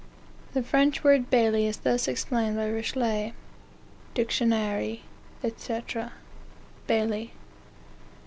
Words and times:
The 0.53 0.63
French 0.63 1.03
word 1.03 1.29
bailli 1.29 1.67
is 1.67 1.77
thus 1.77 2.07
explained 2.07 2.55
by 2.55 2.65
Richelet, 2.67 3.33
(Dictionaire, 4.15 4.81
&e.:) 4.81 5.01
Bailli. 6.87 7.29